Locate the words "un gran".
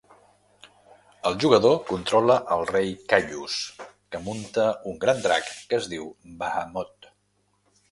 4.95-5.23